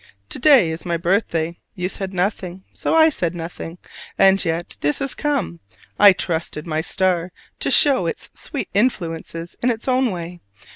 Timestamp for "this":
4.81-4.97